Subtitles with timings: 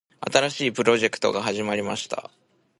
[0.33, 2.31] 新しいプロジェクトが始まりました。